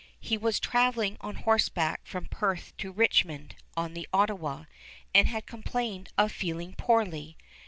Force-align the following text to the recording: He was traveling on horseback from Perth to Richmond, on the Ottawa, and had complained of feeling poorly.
He 0.19 0.35
was 0.35 0.59
traveling 0.59 1.15
on 1.21 1.35
horseback 1.35 2.01
from 2.07 2.25
Perth 2.25 2.75
to 2.77 2.91
Richmond, 2.91 3.53
on 3.77 3.93
the 3.93 4.09
Ottawa, 4.11 4.63
and 5.13 5.27
had 5.27 5.45
complained 5.45 6.09
of 6.17 6.31
feeling 6.31 6.73
poorly. 6.75 7.37